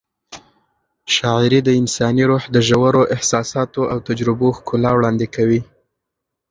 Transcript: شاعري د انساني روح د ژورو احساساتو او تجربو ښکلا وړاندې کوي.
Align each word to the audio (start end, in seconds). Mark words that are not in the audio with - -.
شاعري 1.15 1.59
د 1.63 1.69
انساني 1.81 2.23
روح 2.31 2.43
د 2.55 2.57
ژورو 2.69 3.01
احساساتو 3.15 3.81
او 3.91 3.97
تجربو 4.07 4.47
ښکلا 4.57 4.91
وړاندې 4.95 5.27
کوي. 5.35 5.61